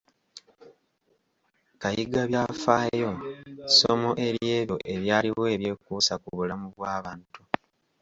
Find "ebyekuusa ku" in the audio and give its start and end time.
5.55-6.29